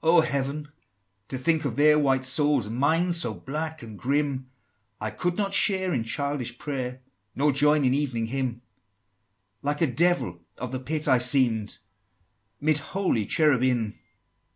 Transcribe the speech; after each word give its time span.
XXIII. 0.00 0.04
"Oh, 0.12 0.20
Heaven! 0.20 0.68
to 1.26 1.36
think 1.36 1.64
of 1.64 1.74
their 1.74 1.98
white 1.98 2.24
souls, 2.24 2.68
And 2.68 2.76
mine 2.76 3.12
so 3.12 3.34
black 3.34 3.82
and 3.82 3.98
grim! 3.98 4.48
I 5.00 5.10
could 5.10 5.36
not 5.36 5.54
share 5.54 5.92
in 5.92 6.04
childish 6.04 6.56
prayer, 6.56 7.00
Nor 7.34 7.50
join 7.50 7.84
in 7.84 7.92
Evening 7.92 8.26
Hymn: 8.26 8.62
Like 9.62 9.80
a 9.80 9.88
Devil 9.88 10.38
of 10.58 10.70
the 10.70 10.78
Pit 10.78 11.08
I 11.08 11.18
seem'd, 11.18 11.78
'Mid 12.60 12.78
holy 12.78 13.26
Cherubim!" 13.26 13.94